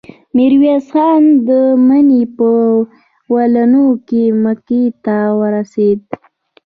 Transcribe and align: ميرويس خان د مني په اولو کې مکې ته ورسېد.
ميرويس 0.35 0.85
خان 0.93 1.23
د 1.47 1.49
مني 1.87 2.21
په 2.37 2.49
اولو 3.31 3.87
کې 4.07 4.23
مکې 4.43 4.83
ته 5.05 5.17
ورسېد. 5.39 6.01